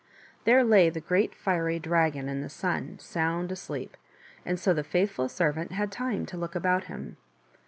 [0.45, 3.95] There lay the great fiery dragon in the sun, sound asleep,
[4.43, 7.17] and so the faithful servant had time to look about him.